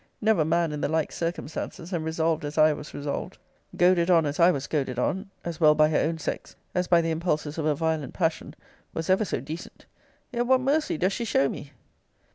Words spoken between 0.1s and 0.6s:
Never